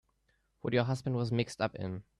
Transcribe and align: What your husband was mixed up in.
What 0.61 0.73
your 0.73 0.85
husband 0.85 1.15
was 1.15 1.31
mixed 1.31 1.61
up 1.61 1.75
in. 1.75 2.01